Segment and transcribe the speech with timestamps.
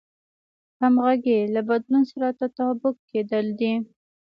[0.81, 3.73] همغږي له بدلون سره تطابق کېدل دي.